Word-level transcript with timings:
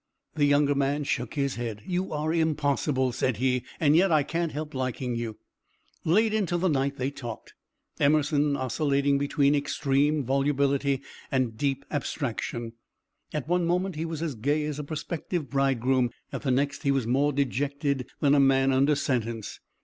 The 0.33 0.45
younger 0.45 0.73
man 0.73 1.03
shook 1.03 1.35
his 1.35 1.57
head. 1.57 1.83
"You 1.85 2.11
are 2.11 2.33
impossible," 2.33 3.11
said 3.11 3.37
he, 3.37 3.63
"and 3.79 3.95
yet 3.95 4.11
I 4.11 4.23
can't 4.23 4.51
help 4.51 4.73
liking 4.73 5.13
you." 5.13 5.37
Late 6.03 6.33
into 6.33 6.57
the 6.57 6.69
night 6.69 6.95
they 6.97 7.11
talked, 7.11 7.53
Emerson 7.99 8.55
oscillating 8.57 9.19
between 9.19 9.53
extreme 9.53 10.23
volubility 10.25 11.03
and 11.31 11.55
deep 11.55 11.85
abstraction. 11.91 12.73
At 13.31 13.47
one 13.47 13.67
moment 13.67 13.93
he 13.95 14.05
was 14.05 14.23
as 14.23 14.33
gay 14.33 14.65
as 14.65 14.79
a 14.79 14.83
prospective 14.83 15.51
bridegroom, 15.51 16.09
at 16.33 16.41
the 16.41 16.49
next 16.49 16.81
he 16.81 16.89
was 16.89 17.05
more 17.05 17.31
dejected 17.31 18.09
than 18.21 18.33
a 18.33 18.39
man 18.39 18.71
under 18.71 18.95
sentence. 18.95 19.59